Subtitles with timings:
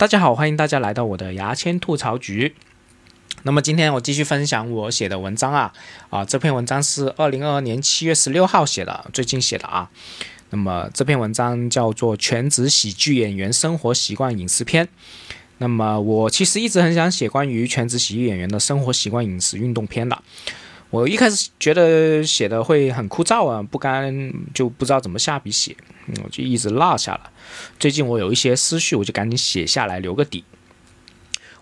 [0.00, 2.54] 大家好，欢迎大家来到我的牙签吐槽局。
[3.42, 5.70] 那么今天我继续分享我写的文章啊
[6.08, 9.90] 啊，这篇文章是二零二二年七月十六号写的，最近写的啊。
[10.48, 14.86] 那么这篇文章叫做《全职喜剧演员生活习惯饮食篇》。
[15.58, 20.18] 那么我其实一直很想写关于全职喜剧演员的生活习惯、饮食、运动篇的。
[20.90, 25.76] 我一开始觉得写的会很枯燥啊，不甘就不知道怎么下笔写，
[26.24, 27.30] 我就一直落下了。
[27.78, 30.44] 最近我有一些思绪，我就赶紧写下来留个底。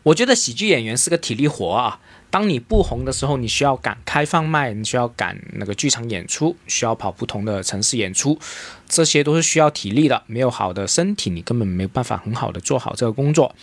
[0.03, 2.01] 我觉得喜剧演员是个体力活啊。
[2.31, 8.39] 当你不红的时候，你需要赶开放麦，你需要赶那个剧场演出，需要跑不同的城市演出，
[8.87, 10.23] 这些都是需要体力的。
[10.27, 13.55] 没有好的身体，你根本没有办法很好的做好这个工作。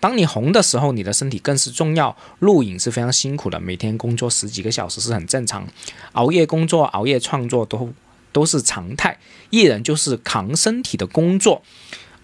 [0.00, 2.16] 当你红的时候，你的身体更是重要。
[2.38, 5.66] 录影是非常辛苦的，每天工作十几个小时是很正常，
[6.12, 7.92] 熬夜工作、熬夜创作都
[8.32, 9.18] 都是常态。
[9.48, 11.62] 艺人就是扛身体的工作，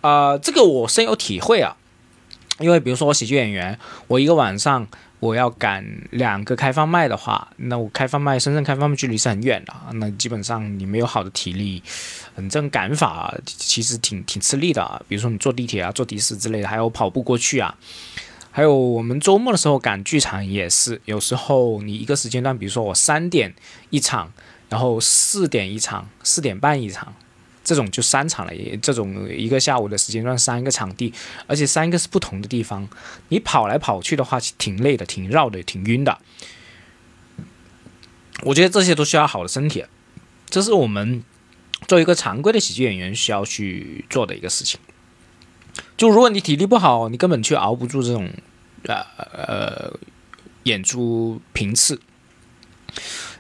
[0.03, 1.77] 啊，这个我深有体会啊。
[2.59, 4.87] 因为比如说我喜剧演员，我一个晚上
[5.19, 11.83] 我要赶两个开放麦的话，那我开放麦深圳开放麦距离是很远的，那基本上你没有好的体力。
[12.37, 15.01] 嗯，这种赶法其实挺挺吃力的啊。
[15.09, 17.75] 比如说你坐地铁啊、坐的士之类的，还有跑步过去啊。
[18.51, 23.55] 还有我们周末的时候赶剧场也是，有时候你一个时间段，比如说我三点
[23.91, 24.33] 一场，
[24.69, 27.15] 然后四点一场，四点半一场，
[27.67, 28.55] 这种就三场了。
[28.55, 31.13] 也这种一个下午的时间段，三个场地，
[31.47, 32.89] 而且三个是不同的地方，
[33.29, 36.19] 你跑来跑去的话，挺累的，挺绕的，挺晕的。
[38.43, 39.85] 我觉得这些都需要好的身体，
[40.49, 41.23] 这是我们。
[41.87, 44.81] 做一个常规的喜剧演员需要去做的一个事情，
[45.95, 48.31] 就如果你体力不好，你根本去熬不住这种
[48.85, 49.93] 呃呃
[50.63, 52.01] 演出频次。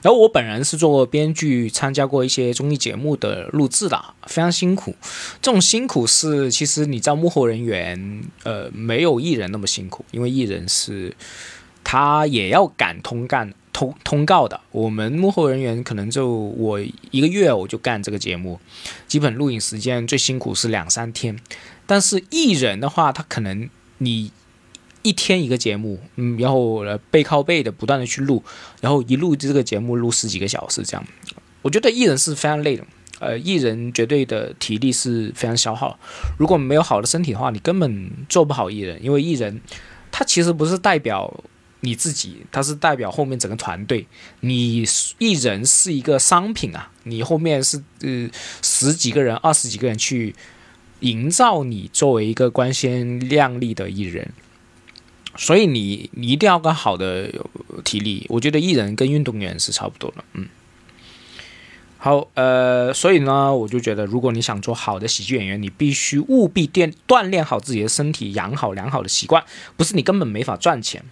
[0.07, 4.95] 然后我本人是做编剧，参加过一些综艺节目的录制的，非常辛苦。
[5.43, 11.13] 这种辛苦是其实你知道幕后人员呃没有艺人那么辛苦，因为艺人是
[11.83, 13.53] 他也要赶通干。
[13.73, 16.81] 通通告的，我们幕后人员可能就我
[17.11, 18.59] 一个月我就干这个节目，
[19.09, 21.37] 基本录影时间最辛苦是两三天。
[21.85, 23.69] 但是艺人的话，他可能
[23.99, 24.31] 你
[25.07, 28.43] 一天一个节目，嗯，然后背靠背的不断的去录，
[28.81, 31.07] 然后一录这个节目录十几个小时这样。
[31.63, 32.85] 我觉得艺人是非常累的，
[33.21, 35.99] 呃，艺人绝对的体力是非常消耗。
[36.39, 39.61] 如果没有好的身体的话，你根本做不好艺人，因为艺人
[40.11, 41.33] 他其实不是代表。
[41.81, 44.05] 你自己，他是代表后面整个团队。
[44.41, 44.85] 你
[45.19, 48.29] 一人是一个商品啊，你后面是呃
[48.63, 50.35] 十几个人、二十几个人去
[51.01, 54.29] 营造你作为一个光鲜亮丽的艺人。
[55.37, 57.33] 所以你你一定要个好的
[57.85, 58.27] 体力。
[58.29, 60.25] 我觉得艺人跟运动员是差不多的。
[60.35, 60.49] 嗯，
[61.99, 69.43] 好，呃，所以呢，我就觉得，如果你想做好的喜剧演员，你必须务必锻锻炼好自己的身体，养好良好的习惯，
[69.77, 71.05] 不是你根本没法赚钱。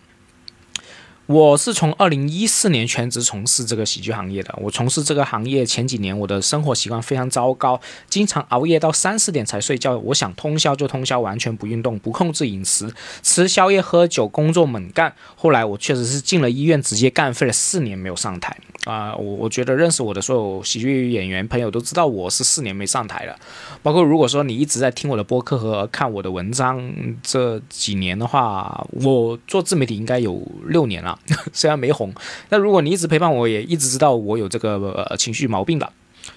[1.26, 4.54] 我是从二零一四年全职从事这个喜剧行业的。
[4.60, 7.80] 我从事这个行业前几年，我的生活习惯非常糟糕，
[8.10, 9.96] 经常熬夜到三四点才睡觉。
[9.96, 12.92] 我想通宵就通宵，完全不运动，不控制饮食，
[13.22, 15.14] 吃宵夜、喝酒、工作猛干。
[15.34, 18.54] 后来我确实是进了医院，直接干废了四年没有上台。
[18.84, 23.34] 啊，我我觉得认识我的所有喜剧演员朋友都知道我是四年没上台了。
[23.82, 26.92] 包括如果说你一直在听我的播客和看我的文章
[27.22, 31.13] 这几年的话，我做自媒体应该有六年了，
[31.52, 32.12] 虽然没红。
[32.48, 35.92] 那如果你一直陪伴我，也一直知道我有这个呃情绪毛病的，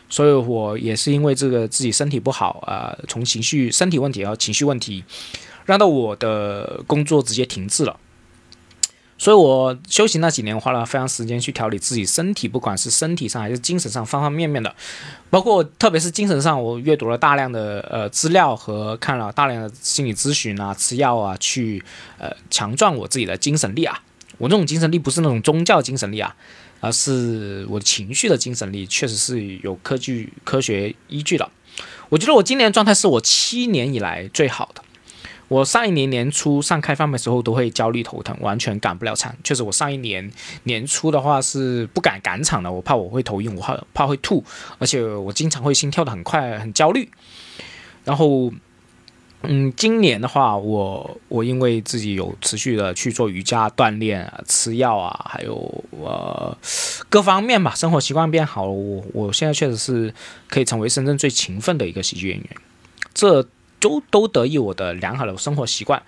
[0.09, 5.03] 所以我也是因为这个自己身体不好啊，从情绪、身体问题和情绪问题，
[5.65, 7.97] 让到我的工作直接停滞了。
[9.19, 14.71] 所以我休息那几年，花了非常时间去调理自己身体，不管是身体上还是精神上，方方面面的，
[15.31, 21.83] 包括特别是精神上，我阅读了大量的呃资料和看了大量的心理咨询啊，吃药啊，去
[22.19, 23.99] 呃强壮我自己的精神力啊。
[24.37, 26.35] 我这种精神力不是那种宗教精神力啊，
[26.79, 31.49] 而是我的情绪的精神力，确实是有科据科学依据的。
[32.09, 34.83] 我觉得我今年状态是我七年以来最好的。
[35.49, 39.33] 我上一年年初上开放的时候都会焦虑头疼，完全赶不了场。
[39.45, 40.29] 确实，我上一年
[40.63, 44.43] 年初的话是不敢赶场的，我怕我会头晕，我怕怕会吐，
[44.77, 47.09] 而且我经常会心跳的很快，很焦虑。
[48.03, 48.51] 然后，
[49.49, 56.57] 嗯，今年的话，我我因为自己有持续的去做瑜伽锻炼啊，吃药啊，还有呃
[57.07, 60.13] 各方面吧，生活习惯变好了，我我现在确实是
[60.49, 62.49] 可以成为深圳最勤奋的一个喜剧演员。
[63.13, 63.47] 这。
[63.79, 66.01] 都都得益我的良好的生活习惯，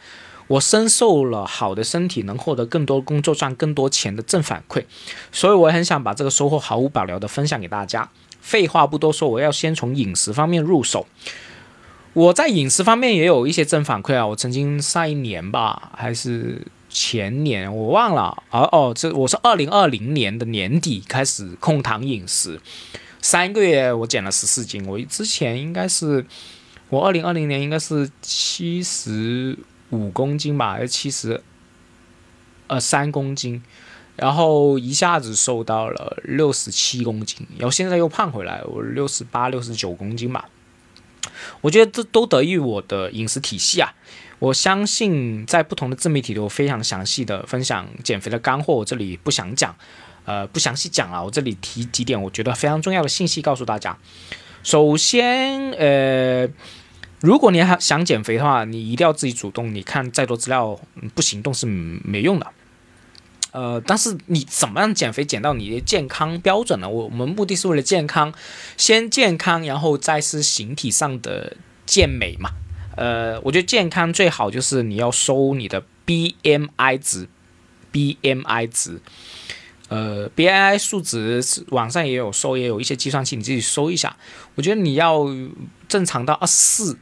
[0.47, 4.83] 我深受了好的身体能获得更多工作赚更多钱的正反馈，
[5.31, 8.09] 所以我很想把这个收获毫无保留的分享给大家。
[8.41, 11.05] 废话不多说，我要先从饮食方面入手。
[12.19, 14.27] 我在饮食方面也有一些正反馈啊。
[14.27, 18.43] 我曾经上一年吧，还是前年，我忘了。
[18.51, 22.59] 哦哦，这我是二零二零年的年底开始控糖饮食，
[23.21, 24.85] 三个月我减了十四斤。
[24.85, 26.25] 我之前应该是
[26.89, 29.57] 我二零二零年应该是七十
[29.91, 31.41] 五公斤吧，还是七十
[32.67, 33.63] 呃三公斤，
[34.17, 40.49] 然后一下子瘦到了六十七公斤，然后现在又胖回来，我六十八、六十九公斤吧。
[41.61, 43.93] 我觉得这都得益于我的饮食体系啊！
[44.39, 49.75] 我相信在不同的自媒体都非常详细的分享减肥的干货，我这里不想讲，
[50.25, 51.23] 呃，不详细讲了。
[51.23, 53.97] 我这里提几点我觉得非常重要的信息告诉大家。
[54.63, 56.47] 首先，呃，
[57.19, 59.73] 如果你还想减肥的话，你一定要自己主动。
[59.75, 60.79] 你看再多资料，
[61.13, 62.47] 不行动是没用的。
[63.51, 66.87] 呃，但是你怎么样减肥减到你的健康标准呢？
[66.87, 68.33] 我我们目的是为了健康，
[68.77, 72.51] 先健康，然后再是形体上的健美嘛。
[72.95, 77.27] 呃，我觉得健康最好就是你要收你的 BMI 值
[77.93, 79.01] ，BMI 值，
[79.87, 84.15] 呃，BMI 数值网上也有收，也有一些计算器，你自己搜一下。
[84.55, 85.25] 我觉得你要
[85.87, 86.97] 正常到二十四，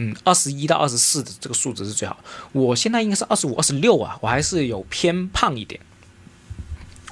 [0.00, 2.16] 嗯，二十一到二十四的这个数值是最好。
[2.52, 5.80] 我现在应该是二十五、二十六啊，我还是有偏胖一点。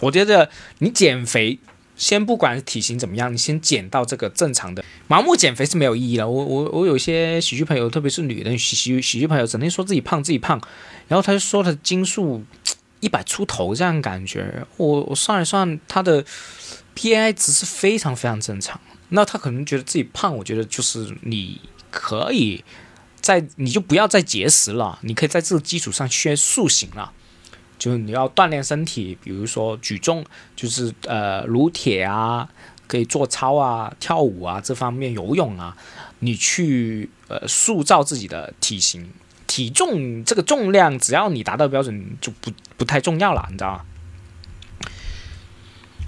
[0.00, 0.48] 我觉得
[0.78, 1.58] 你减肥，
[1.96, 4.84] 先不管体型怎么样，你先减到这个正常的。
[5.08, 6.28] 盲目减肥是没有意义的。
[6.28, 10.60] 我我我有些喜剧朋友，特别是女的喜喜喜剧朋友，整天说自己胖自己胖，
[11.08, 12.44] 然后他就说他斤数
[13.00, 14.66] 一百出头这样感觉。
[14.76, 16.24] 我我算一算，他的
[16.94, 18.80] BMI 值是非常非常正常。
[19.08, 21.60] 那他可能觉得自己胖，我觉得就是你
[21.96, 22.62] 可以
[23.22, 27.10] 在你就不要再节食了，你可以在这个基础上先塑形了。
[27.78, 30.22] 就是你要锻炼身体，比如说举重，
[30.54, 32.46] 就是呃撸铁啊，
[32.86, 35.74] 可以做操啊、跳舞啊这方面，游泳啊，
[36.18, 39.10] 你去呃塑造自己的体型、
[39.46, 43.84] 体重这个重量，只要你达到标准，就不不太重要了，你知道吗？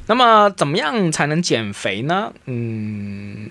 [0.07, 2.33] 那么怎么样才能减肥呢？
[2.45, 3.51] 嗯。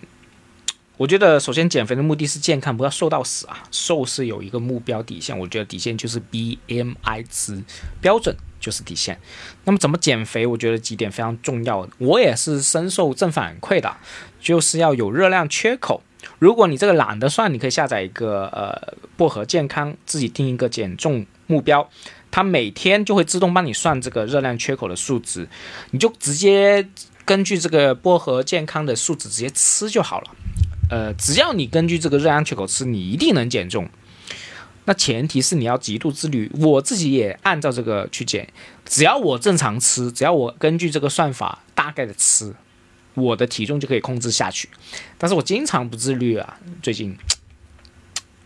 [0.98, 3.64] 我觉得首先减肥的目的是健康，不要瘦到死啊！
[3.70, 7.62] 瘦是有一个目标底线，我觉得底线就是 BMI 值
[8.02, 9.20] 标准就是底线。
[9.66, 10.48] 那么怎么减肥？
[10.48, 13.96] 我觉得几点非常重要，我也是深受正反馈的，
[14.42, 16.02] 就是要有热量缺口。
[16.40, 21.88] 如果你这个懒得算，你可以下载一个呃薄荷健康，自己定一个减重目标，
[22.32, 25.48] 它每天就会自动帮你算这个热量缺口的数值，
[25.92, 26.90] 你就直接
[27.24, 30.32] 根据这个薄荷健康的数值直接吃就好了。
[30.90, 33.90] 呃，只要你根据这个热量缺口吃，你一定能减重。
[34.86, 36.50] 那前提是你要极度自律。
[36.60, 38.48] 我自己也按照这个去减，
[38.86, 42.56] 只要我正常吃，只要我根据这个算法大概的吃，
[43.14, 44.70] 我的体重就可以控制下去。
[45.18, 47.18] 但是我经常不自律啊，最近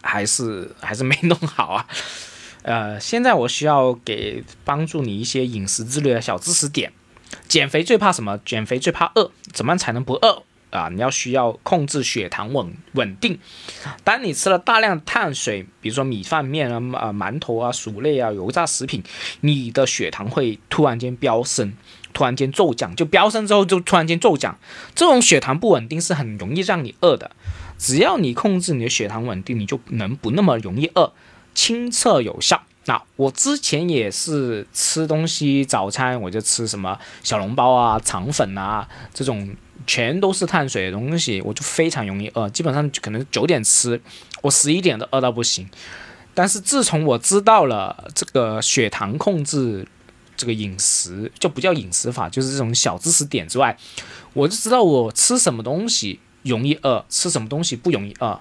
[0.01, 1.87] 还是还是没弄好啊。
[2.63, 6.91] 呃，现在我需要给帮助你一些饮食自律的小知识点。
[7.47, 8.39] 减肥最怕什么？
[8.43, 10.43] 减肥最怕饿，怎么样才能不饿？
[10.71, 13.37] 啊，你要需要控制血糖稳稳定。
[14.03, 19.03] 当你吃了大量碳水，比如说米饭、面啊、啊馒头啊、薯类啊、油炸食品，
[19.41, 21.73] 你的血糖会突然间飙升，
[22.13, 24.57] 突然间骤降，就飙升之后就突然间骤降。
[24.95, 27.31] 这种血糖不稳定是很容易让你饿的。
[27.77, 31.11] 只要你控制你的血糖稳定，你就能不那么容易饿，
[31.53, 32.63] 亲测有效。
[32.85, 39.53] 那我之前也是吃东西，早餐我就吃什么小笼包啊、肠粉啊这种。
[39.85, 42.49] 全都是碳水的东西，我就非常容易饿。
[42.49, 44.01] 基本上可能九点吃，
[44.41, 45.69] 我十一点都饿到不行。
[46.33, 49.85] 但是自从我知道了这个血糖控制
[50.37, 53.77] 这个饮食，就不叫饮食法，就是这种小知识点之外，
[54.33, 58.39] 我就知道我吃什么东西容易饿，吃什么东西不容易饿，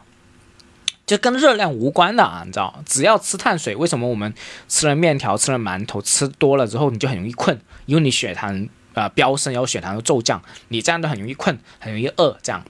[1.05, 2.83] 就跟热量无关的啊，你知道？
[2.87, 4.33] 只要吃碳水，为什么我们
[4.69, 7.61] 吃了面条、吃了馒头，吃多了之后你就很容易困？
[7.87, 8.69] 因为你血糖。
[9.01, 12.65] 啊，飙升，然后血糖又骤降，你这样都很容易困，很容易饿，这样，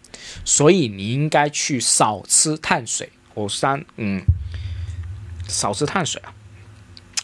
[0.44, 3.10] 所以你应该去少吃碳水。
[3.34, 4.22] 我三，嗯，
[5.48, 6.32] 少吃碳水啊。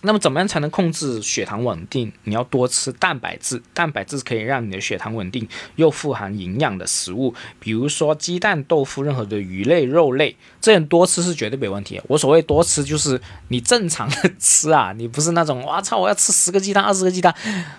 [0.07, 2.13] 那么怎么样才能控制血糖稳定？
[2.23, 12.01] 你要多吃蛋白质，蛋白质可以让你的血糖稳定，又富含营养的食物，比如说鸡蛋、豆腐、任何的鱼类、肉类，这样多吃是绝对没问题。
[12.07, 17.35] 我所谓多吃，就是你正常的吃啊，你不是那种我操我要吃十个鸡蛋、二十个鸡蛋，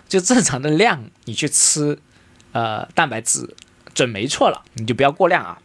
[0.09, 1.97] 就正常的量你去吃，
[2.51, 3.55] 呃，蛋白质
[3.93, 5.59] 准没错了，你就不要过量啊。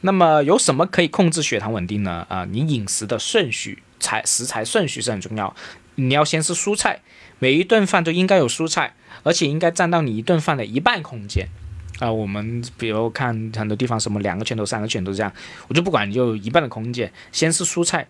[0.00, 2.26] 那么有什么可以控制血糖稳定呢？
[2.28, 3.82] 啊，你饮食的顺序。
[4.02, 5.56] 材食材顺序是很重要，
[5.94, 7.00] 你要先吃蔬菜，
[7.38, 11.48] 每一顿饭都应该有蔬菜，而且应该占到你一顿饭的一半空间。
[12.00, 15.32] 啊，我们比如看很多地方什么两个拳头、三个拳头这样，
[15.68, 18.08] 我就不管，你就一半的空间，先吃蔬菜，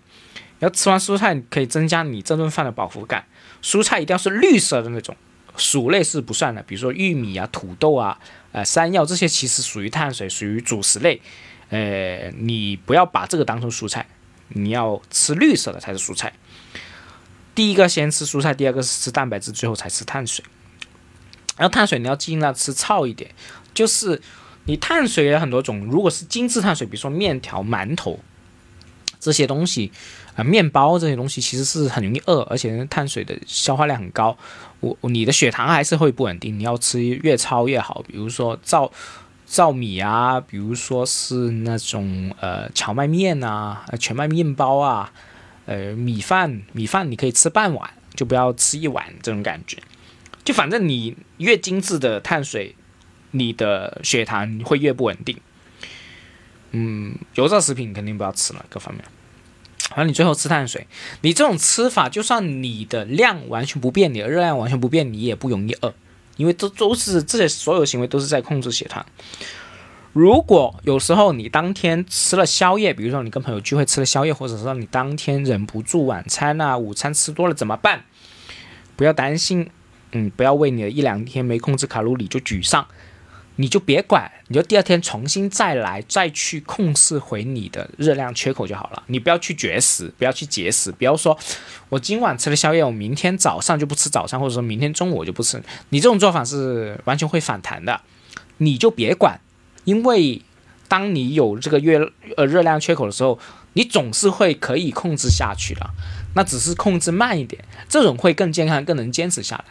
[0.59, 3.27] 然后吃完蔬菜可以增加你这顿饭的饱腹感。
[3.63, 5.15] 蔬菜一定要是绿色的那种，
[5.57, 8.19] 薯类是不算的，比如说玉米啊、土豆啊、
[8.53, 11.21] 呃山药这些其实属于碳水，属于主食类。
[11.69, 14.07] 呃，你不要把这个当成蔬菜，
[14.55, 16.33] 你要吃绿色的才是蔬菜。
[17.55, 20.45] 第一个先吃蔬菜，第二个是吃蛋白质，最后才吃碳水。
[21.57, 23.31] 然后碳水你要尽量吃糙一点，
[23.75, 24.21] 就是
[24.65, 28.19] 你碳水有很多种，如果是精致碳水，比如说面条、馒头
[29.21, 29.93] 这些东西
[30.35, 34.37] 啊，面包这些东西其实是很容易饿，而且碳水的消化量很高，
[34.81, 36.59] 我你的血糖还是会不稳定。
[36.59, 38.91] 你要吃越糙越好，比如说糙
[39.53, 45.13] 糙米啊，比如说是那种呃荞麦面啊、全麦面包啊。
[45.67, 49.77] 呃，米饭，米饭你可以吃半碗，就不要吃一碗这种感觉。
[50.43, 52.75] 就反正你越精致的碳水，
[53.31, 55.39] 你的血糖会越不稳定。
[56.71, 59.05] 嗯，油炸食品肯定不要吃了，各方面。
[59.91, 60.87] 然后你最后吃碳水，
[61.21, 65.95] 你这种吃法，就算你的量完全不变，你的热量完全不变，你也不容易饿，
[66.43, 69.07] 因为这都是这些所有行为都是在控制血糖。
[70.13, 78.03] 如果有时候你当天吃了宵夜，比如说你跟朋友聚会吃了宵夜，或者说你当天忍不住晚餐啊、午餐吃多了怎么办？
[78.97, 79.71] 不要担心，
[80.11, 82.85] 嗯，不要为你的一两天没控制卡路里就沮丧，
[83.57, 89.03] 你就别管，你就第二天重新再来，再去控制回你的热量缺口就好了。
[89.09, 91.39] 你不要去绝食，不要去节食，不要说
[91.89, 98.01] 我今晚吃了宵夜，我明天早上就不吃早餐，或者说明天中午我就不吃，你这种做法是完全会反弹的，
[98.59, 99.39] 你就别管。
[99.85, 100.41] 因为
[100.89, 102.01] 当你有这个月
[102.37, 103.39] 呃热量缺口的时候，
[103.75, 105.91] 你总是会可以控制下去的，
[106.35, 109.65] 那只是控制慢一点，这种会更健康，更能坚持下来。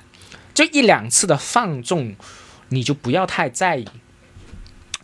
[0.54, 2.14] 就一两次的放纵，
[2.72, 3.86] 你就不要太在意。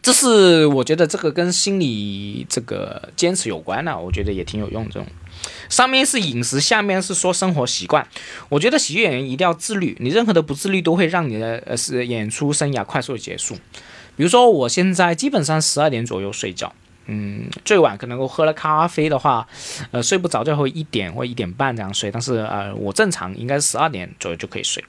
[0.02, 4.86] 这是我觉得这个跟心理这个坚持有关的，我觉得也挺有用。
[4.90, 5.06] 这种
[5.68, 8.08] 上面是饮食，下面是说生活习惯。
[8.48, 13.56] 我觉得喜剧演员一定要自律，你任何的不自律都会让你的呃是演出生涯快速结束。
[14.16, 16.74] 比如说，我现在基本上十二点左右睡觉，
[17.08, 19.46] 嗯，最晚可能我喝了咖啡的话，
[19.92, 24.82] 呃，睡不着就会一点或一点半这样睡，但是呃，我正常应该是十二点左右就可以睡。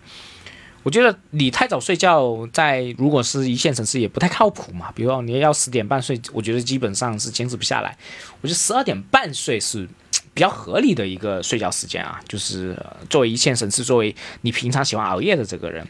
[0.82, 4.90] 我觉得你太早睡觉，在如果是一线城市也不太靠谱嘛。
[4.94, 7.96] 比如说你要十点半睡，我觉得基本上是坚持不下来。
[8.40, 9.88] 我觉得十二点半睡是
[10.32, 12.76] 比较合理的一个睡觉时间啊，就是
[13.10, 15.86] 作为一线城市，作为你平常喜欢熬夜的这个人，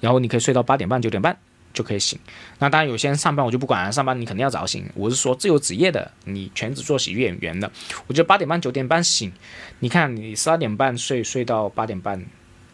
[0.00, 1.36] 然后你可以睡到八点半九点半。
[1.72, 2.18] 就可以醒。
[2.58, 4.84] 那当然，有些人上班我就不管了，上班你肯定要早醒。
[4.92, 7.70] 我是说自由职业的，你全职做喜剧演员的，
[8.08, 9.32] 我觉得八点半九点半醒，
[9.78, 12.26] 你看你十二点半睡，睡到八点半，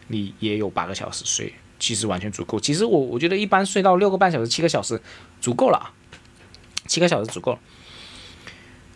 [0.08, 2.58] 你也有八个小时睡，其实完全足够。
[2.60, 5.00] 其实我我觉得一般睡到六个半小时、七个小时
[5.40, 5.92] 足够了，
[6.86, 7.58] 七个小时足够了。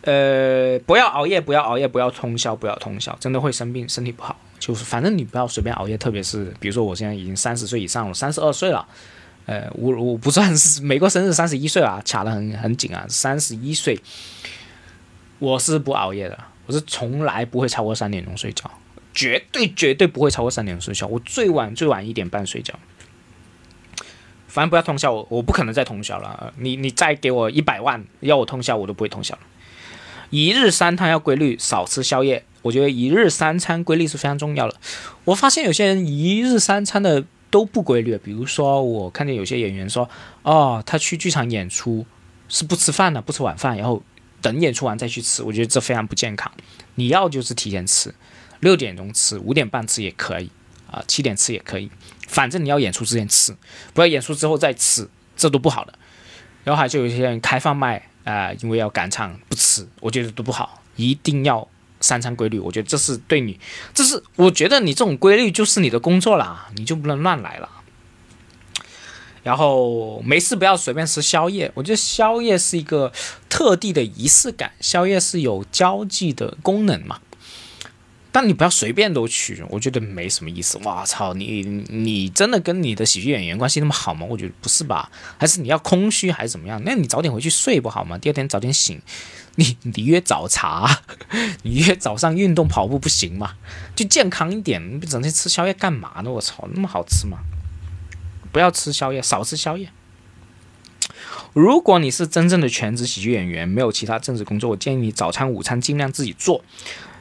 [0.02, 4.34] 呃，不要熬夜，不要熬夜，不要通宵，不要通宵，真的会生病，身体不好。
[4.58, 8.86] 就是反正你不要随便熬夜，特别是比如说我现在已经三十岁以上了，三十二岁了。
[9.46, 13.98] 呃，我我不算是没过生日三十一岁啊，卡的很很紧啊，三十一岁，
[15.38, 18.70] 我是不熬夜的，我是从来不会超过三点钟睡觉，
[19.12, 22.74] 绝对绝对不会超过三点钟睡觉，我最晚最晚一点半睡觉，
[24.48, 29.40] 反正不要通宵，我我不可能再通宵了，你你再给我一百万要我通宵，我都不会通宵了。
[30.30, 34.76] 一日三餐要规律，少吃宵夜，我觉得一日三餐规律是非常重要的。
[35.24, 37.24] 我发现有些人一日三餐的。
[37.52, 40.08] 都不规律，比如说我看见有些演员说，
[40.44, 42.06] 哦，他去剧场演出
[42.48, 44.00] 是不吃饭的，不吃晚饭，然后
[44.40, 46.48] 等演出完再去吃，我觉得这非常不健康。
[46.94, 48.14] 你要就是提前吃，
[48.60, 50.50] 六点钟吃，五点半吃也可以，
[50.90, 51.90] 啊，七点吃也可以，
[52.28, 53.54] 反正你要演出之前吃，
[53.92, 55.92] 不要演出之后再吃，这都不好的。
[56.64, 61.68] 然后还就有一些人开放麦，啊，因为要赶场不吃，我觉得都不好，一定要。
[62.02, 63.60] 三餐规律，我觉得这是对你，
[63.92, 67.68] 这是我觉得你这种规律就是你的工作啦，你就不能乱来了。
[69.42, 73.12] 然后没事不要随便吃宵夜，我觉得宵夜是一个
[73.50, 77.20] 特地的仪式感，宵夜是有交际的功能嘛。
[78.32, 80.78] 但你不要随便都去，我觉得没什么意思。
[80.84, 84.24] 哇操，你你真的跟你的喜剧演员关系那么好吗？
[84.28, 85.10] 我觉得不是吧？
[85.36, 86.80] 还是你要空虚还是怎么样？
[86.84, 88.16] 那你早点回去睡不好吗？
[88.16, 89.00] 第二天早点醒。
[89.56, 91.02] 你你约早茶，
[91.62, 93.56] 你约早上运动跑步不行吗？
[93.96, 96.30] 就健康一点，你整天吃宵夜干嘛呢？
[96.30, 97.38] 我操，那么好吃吗？
[98.52, 99.90] 不要吃宵夜，少吃宵夜。
[101.52, 106.64] 如果你是真正的全职喜剧演员，没有其他正式工作，我建议你早餐、午餐尽量自己做。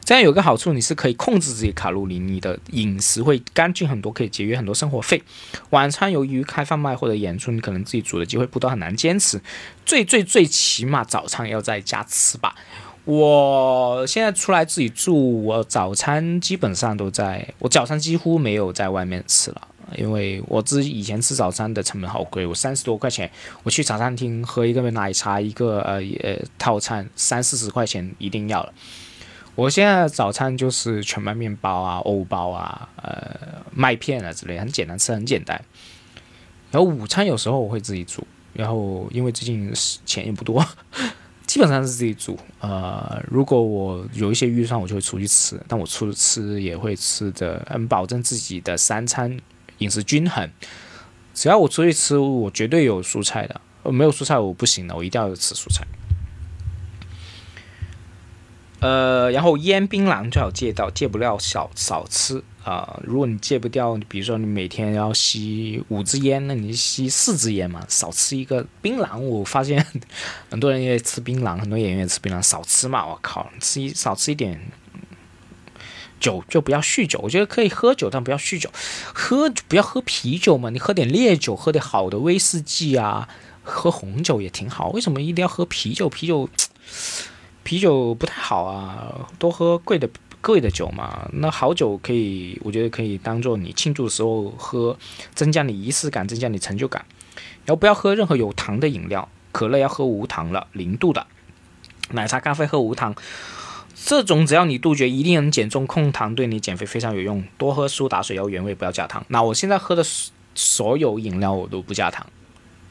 [0.04, 5.22] 这样有个好处，你是可以控制自己卡路里，你的饮食会干净很多，可以节约很多生活费。
[5.70, 9.40] 晚餐由于开放麦或者演出，你可能自己煮的机会不多，很难坚持。
[9.86, 12.56] 最最最起码早餐要在家吃吧。
[13.06, 23.32] 我现在出来自己住，我早餐基本上都在，我早餐几乎没有在外面吃了，因为我自己以前吃早餐的成本好贵，我三十多块钱，
[23.64, 28.74] 我去茶餐厅喝一个奶茶，一个呃呃套餐三四十块钱一定要了。
[29.56, 35.62] 我现在早餐就是全麦面包啊、欧包啊、呃麦片啊之类，很简单吃，很简单。
[36.72, 39.74] 然后午餐有时候我会自己煮，然后因为最近
[40.06, 40.66] 钱也不多，
[41.46, 42.40] 基本上是自己煮。
[42.62, 49.38] 呃，如果我有一些预算，我就会出去吃，但我出去吃也会吃的，嗯，保证自己的三餐
[49.80, 50.50] 饮食均衡。
[51.34, 55.86] 只要我出去吃，我绝对有蔬菜的，呃没有蔬菜我不行的，我一定要吃蔬菜。
[58.82, 62.98] 呃，然后烟槟榔最好戒掉，戒不了少少吃啊。
[63.04, 69.20] 如果你戒不掉，比如说你每天要吸五支烟，那你吸四支烟嘛，少吃一个槟榔。
[69.20, 69.86] 我发现
[70.50, 73.06] 很多人也吃槟榔，很多演员也吃槟榔，少吃嘛。
[73.06, 74.58] 我靠，吃一少吃一点
[76.22, 77.20] 酒就不要酗酒。
[77.22, 78.70] 我觉得可以喝酒，但不要酗酒。
[79.14, 83.28] 喝不要喝啤酒嘛，你喝点烈酒，喝点好的威士忌啊，
[83.62, 84.88] 喝红酒也挺好。
[84.92, 86.08] 为什么一定要喝啤酒？
[86.08, 86.50] 啤酒。
[87.70, 90.10] 啤酒不太好啊，多喝贵的
[90.42, 91.30] 贵的酒嘛。
[91.34, 94.98] 那好酒可以，我觉得可以当做你庆祝的时候喝，
[95.36, 97.06] 增加你仪式感，增加你成就感。
[97.66, 101.28] 然后不要喝任何有糖的饮料，可乐要喝无糖了，零度的。
[102.10, 103.14] 奶茶、咖啡喝无糖，
[103.94, 107.44] 这种只要你杜绝，一定能减重控糖，对你减肥非常有用。
[107.60, 109.24] 多喝苏打水，要原味，不要加糖。
[109.28, 110.04] 那我现在喝的
[110.56, 112.26] 所有饮料我都不加糖，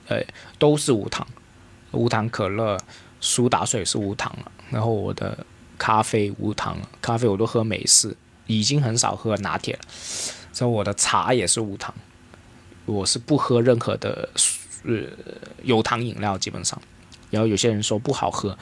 [0.07, 0.23] 呃，
[0.57, 1.27] 都是无糖，
[1.91, 2.79] 无糖可乐。
[3.21, 5.47] 苏打水是无糖了，然后我的
[5.79, 9.81] 咖啡无糖，咖啡我都喝美式，已经很少喝拿铁了。
[10.53, 11.95] 所以我的茶也是无糖，
[12.87, 14.29] 我是不喝任何的
[14.85, 15.03] 呃
[15.63, 16.81] 有糖饮料，基本上。
[17.31, 18.59] 然后有些人说不好喝，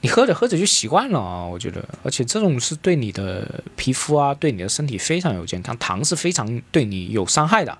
[0.00, 7.78] 你喝着喝着就习惯了啊，我觉得，而且这种是对你的皮肤啊，对你的身体非常有健康，糖是非常对你有伤害的，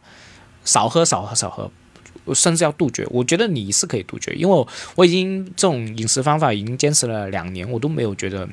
[0.64, 1.70] 少喝少喝少喝。
[2.34, 8.48] 甚至要杜绝，我觉得你是可以杜绝，因为我已经这种饮食方法已经坚持了两年，我都没有觉得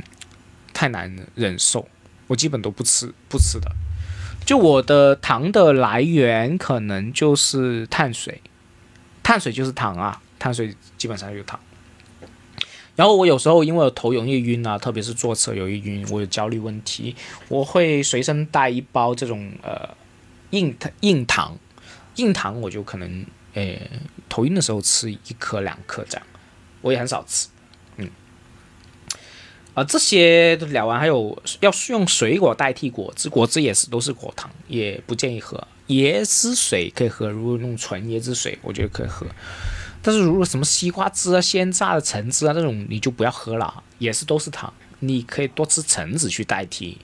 [0.74, 1.88] 太难忍受，
[2.28, 3.72] 我基本都不吃不吃的。
[4.46, 8.42] 就我的糖的来源可能就是碳水，
[9.24, 11.60] 碳水就是糖啊，碳水基本上就是糖。
[12.96, 17.16] 然后我有时候因为我头容易晕啊，特别是坐车容易晕，我有焦虑问题，
[17.48, 19.90] 我会随身带一包这种呃
[20.52, 21.58] 硬硬糖，
[22.18, 23.26] 硬糖我就可能。
[23.54, 23.90] 诶，
[24.28, 26.26] 头晕的时候吃一颗两颗这样，
[26.82, 27.48] 我也很少吃，
[27.98, 28.10] 嗯，
[29.74, 35.68] 啊，这些都聊完，还有要是用水果代替果汁，果汁也是都是果糖，也不建议喝。
[35.88, 39.28] 椰汁水可以喝，如果用纯椰汁水，我觉得可以喝。
[40.02, 44.74] 但是如果什么西瓜汁啊、鲜榨的橙汁啊这种，你就不要喝了，也是都是糖。
[45.00, 46.98] 你可以多吃橙子去代替，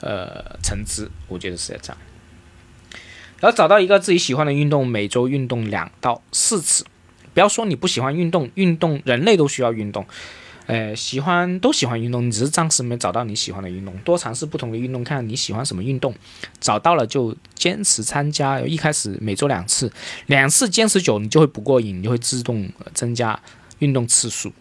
[0.00, 1.98] 呃，橙汁，我觉得是这样。
[3.42, 6.84] 然后找到一个自己喜欢的运动，每周运动两到四次。
[7.34, 10.06] 不要说你不喜欢运动，运动人类都需要运动。
[10.66, 13.92] 呃，喜欢都喜欢运动，你只是暂时没找到你喜欢的运动。
[14.04, 16.14] 多尝试不同的运动，看你喜欢什么运动。
[16.60, 18.60] 找到了就坚持参加。
[18.60, 19.92] 一开始每周两次，
[20.26, 23.40] 两次坚持久，你就会不过瘾，你就会自动增加
[23.80, 24.52] 运动次数。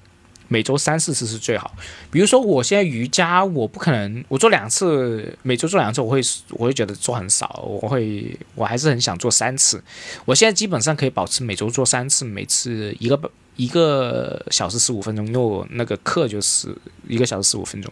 [0.52, 1.74] 每周三四次是最好。
[2.12, 9.82] 比如说，我现在瑜伽，我不可能我做两次，每周做两次，我会我会觉得做很少，我会我还是很想做三次。
[10.26, 16.76] 我现在基本上可以保持每周做三次，每次一个一个小时十五分钟，因为我那个课就是
[17.08, 17.90] 一个小时十五分钟。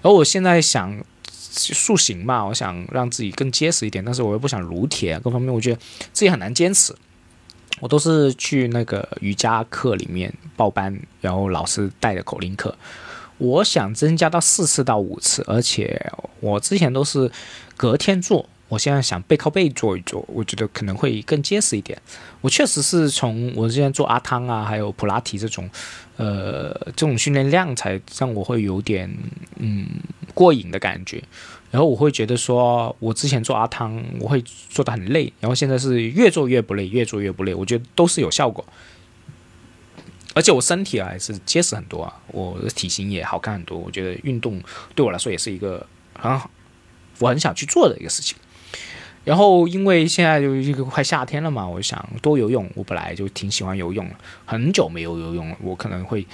[0.00, 5.78] 然后我现在想塑形嘛，我想让自己更结实一点，但是我又不想撸铁，各方面我觉得
[6.14, 6.96] 自己很难坚持。
[7.80, 12.74] 我都是去那个瑜伽课里面报班，然后老师带的口令课。
[13.38, 17.30] 我想增加到四次到五次，而且我之前都是
[17.74, 21.98] 隔天做，我现在想背靠背做一做，我觉得可能会更结实一点。
[22.42, 25.68] 我确实是从我之前做阿汤啊，还有普拉提这种，
[26.18, 29.10] 呃，这种训练量才让我会有点
[29.56, 29.86] 嗯
[30.34, 31.24] 过瘾的感觉。
[31.70, 38.64] 然后我会觉得说，我之前做阿汤，我会做的很累，然后现在是越做越不累，越做越不累，我觉得都是有效果，
[40.34, 44.60] 而且我身体还是结实很多啊，我的体型也好看很多，我觉得运动
[44.96, 45.86] 对我来说也是一个
[46.18, 46.50] 很好，
[47.20, 48.36] 我很想去做的一个事情。
[49.22, 54.10] 然后因为现在就一个快夏天了嘛，我想多游泳，我本来就挺喜欢游泳，
[54.44, 56.26] 很久没有游泳了，我可能会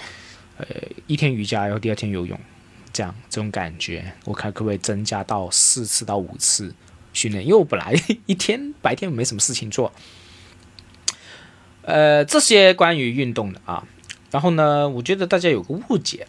[0.57, 0.65] 呃
[1.07, 2.41] 一天瑜伽，然后第二天游泳。
[2.97, 6.75] 这样这种感觉，我看可不可以增加到四次到五次
[7.13, 7.45] 训练？
[7.45, 9.93] 因为我本来一天白天没什么事情做。
[11.83, 13.87] 呃，这些关于运动的啊，
[14.31, 16.27] 然后呢，我觉得大家有个误解，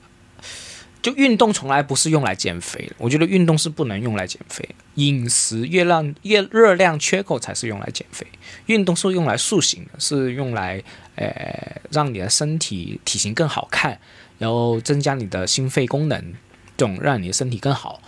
[1.02, 2.96] 就运动从来不是用来减肥的。
[2.98, 8.28] 我觉得运动是不能用来减肥，饮食热量热热量缺口才是用来减肥。
[8.66, 10.84] 运动是用来塑形的，是用来
[11.16, 13.98] 呃让你的身体体型更好看，
[14.38, 16.34] 然后增加你的心肺功能，
[16.78, 18.00] 这种让你的身体更好。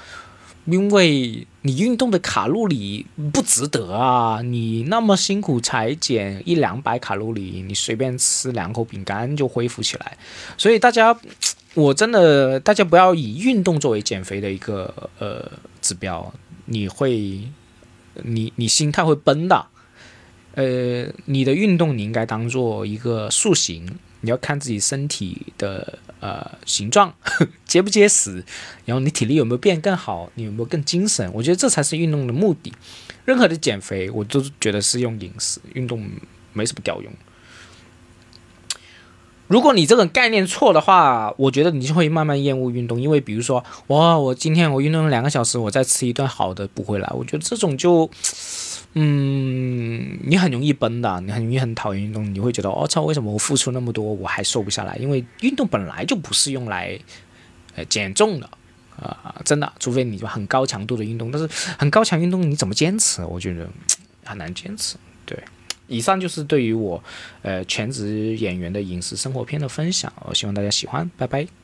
[0.65, 4.39] 因为你运动的卡路里不值得啊！
[4.43, 10.15] 你那么辛苦才减一两百卡路里，你随便吃两口饼干就恢复起来。
[10.58, 11.17] 所以大家，
[11.73, 15.51] 我真的大家不要以运动作为减肥的一个呃
[15.82, 16.32] 指标，
[16.65, 17.41] 你会，
[18.21, 19.65] 你你心态会崩的。
[20.53, 25.99] 呃，你的运动你应该当做一个塑形，你要看自己身体的。
[26.21, 27.13] 呃，形状
[27.65, 28.43] 结不结实，
[28.84, 31.32] 然后你体力有没有变更好，你有没有更精神？
[31.34, 32.73] 我觉得这才是运动的目的。
[33.23, 36.05] 任何的减肥，我都觉得是用饮食，运动
[36.51, 37.10] 没什么屌用。
[39.47, 42.99] 如果你这个概念错的话，我觉得你就会慢慢厌恶运动。
[42.99, 48.12] 因为比如说，哇，我今天我运动了两个小时，我再吃一顿好的补回来，我觉得这种就。
[48.93, 54.95] 嗯，你很容易崩的，你很容易很讨厌运动，你会觉得，我操，为什么我付出那么多，我还瘦不下来？
[54.95, 56.99] 因为运动本来就不是用来，
[57.75, 58.49] 呃，减重的，
[58.97, 61.47] 啊，真的，除非你就很高强度的运动，但是
[61.78, 63.23] 很高强运动你怎么坚持？
[63.23, 63.69] 我觉得
[64.25, 64.97] 很难坚持。
[65.23, 65.38] 对，
[65.88, 67.02] 以上就是对于我，
[67.43, 71.59] 呃，全职演员的饮食生活片的分享，我希望大家喜欢，拜拜。